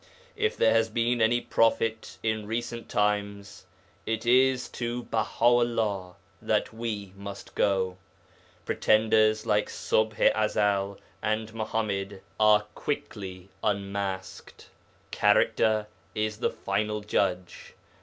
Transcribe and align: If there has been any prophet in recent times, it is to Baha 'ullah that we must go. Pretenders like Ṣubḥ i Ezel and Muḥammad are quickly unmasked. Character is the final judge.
If 0.35 0.57
there 0.57 0.73
has 0.73 0.89
been 0.89 1.21
any 1.21 1.39
prophet 1.41 2.17
in 2.23 2.47
recent 2.47 2.89
times, 2.89 3.67
it 4.07 4.25
is 4.25 4.67
to 4.69 5.03
Baha 5.03 5.45
'ullah 5.45 6.15
that 6.41 6.73
we 6.73 7.13
must 7.15 7.53
go. 7.53 7.97
Pretenders 8.65 9.45
like 9.45 9.67
Ṣubḥ 9.69 10.13
i 10.35 10.45
Ezel 10.47 10.97
and 11.21 11.53
Muḥammad 11.53 12.21
are 12.39 12.63
quickly 12.73 13.49
unmasked. 13.63 14.69
Character 15.11 15.85
is 16.15 16.39
the 16.39 16.49
final 16.49 17.01
judge. 17.01 17.75